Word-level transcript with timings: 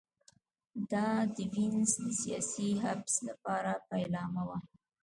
دا 0.91 1.07
د 1.35 1.37
وینز 1.53 1.91
د 2.03 2.05
سیاسي 2.21 2.69
حبس 2.83 3.15
لپاره 3.27 3.71
پیلامه 3.89 4.43
وه 4.49 4.57